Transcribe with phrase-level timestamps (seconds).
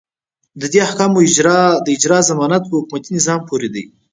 [0.61, 1.17] د دې احکامو
[1.95, 3.83] اجرا ضمانت په حکومتي نظام پورې ده.